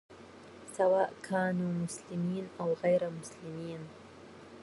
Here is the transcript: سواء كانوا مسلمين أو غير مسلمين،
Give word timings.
سواء 0.77 1.13
كانوا 1.23 1.83
مسلمين 1.83 2.47
أو 2.59 2.73
غير 2.73 3.09
مسلمين، 3.09 3.79